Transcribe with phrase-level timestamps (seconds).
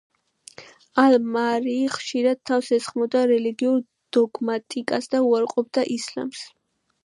[1.03, 3.79] ალ-მაარი ხშირად თავს ესხმოდა რელიგიურ
[4.19, 6.45] დოგმატიკას და უარყოფდა ისლამს.